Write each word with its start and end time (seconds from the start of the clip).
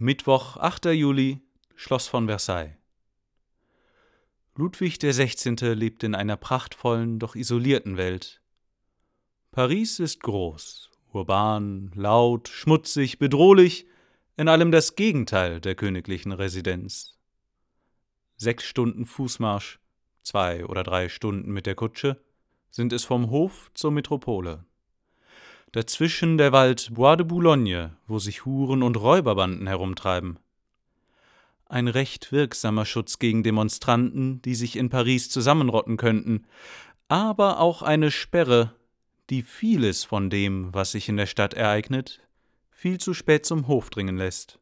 Mittwoch, 0.00 0.56
8. 0.58 0.84
Juli, 0.94 1.40
Schloss 1.74 2.06
von 2.06 2.28
Versailles. 2.28 2.76
Ludwig 4.54 5.00
XVI. 5.00 5.74
lebt 5.74 6.04
in 6.04 6.14
einer 6.14 6.36
prachtvollen, 6.36 7.18
doch 7.18 7.34
isolierten 7.34 7.96
Welt. 7.96 8.40
Paris 9.50 9.98
ist 9.98 10.22
groß, 10.22 10.92
urban, 11.12 11.90
laut, 11.96 12.46
schmutzig, 12.46 13.18
bedrohlich, 13.18 13.88
in 14.36 14.46
allem 14.46 14.70
das 14.70 14.94
Gegenteil 14.94 15.60
der 15.60 15.74
königlichen 15.74 16.30
Residenz. 16.30 17.18
Sechs 18.36 18.66
Stunden 18.66 19.04
Fußmarsch, 19.04 19.80
zwei 20.22 20.64
oder 20.64 20.84
drei 20.84 21.08
Stunden 21.08 21.50
mit 21.50 21.66
der 21.66 21.74
Kutsche, 21.74 22.22
sind 22.70 22.92
es 22.92 23.02
vom 23.02 23.30
Hof 23.30 23.72
zur 23.74 23.90
Metropole. 23.90 24.64
Dazwischen 25.72 26.38
der 26.38 26.52
Wald 26.52 26.94
Bois 26.94 27.16
de 27.16 27.26
Boulogne, 27.26 27.94
wo 28.06 28.18
sich 28.18 28.46
Huren 28.46 28.82
und 28.82 28.96
Räuberbanden 28.96 29.66
herumtreiben. 29.66 30.38
Ein 31.66 31.88
recht 31.88 32.32
wirksamer 32.32 32.86
Schutz 32.86 33.18
gegen 33.18 33.42
Demonstranten, 33.42 34.40
die 34.40 34.54
sich 34.54 34.76
in 34.76 34.88
Paris 34.88 35.28
zusammenrotten 35.28 35.98
könnten, 35.98 36.46
aber 37.08 37.60
auch 37.60 37.82
eine 37.82 38.10
Sperre, 38.10 38.74
die 39.28 39.42
vieles 39.42 40.04
von 40.04 40.30
dem, 40.30 40.72
was 40.72 40.92
sich 40.92 41.10
in 41.10 41.18
der 41.18 41.26
Stadt 41.26 41.52
ereignet, 41.52 42.22
viel 42.70 42.98
zu 42.98 43.12
spät 43.12 43.44
zum 43.44 43.68
Hof 43.68 43.90
dringen 43.90 44.16
lässt. 44.16 44.58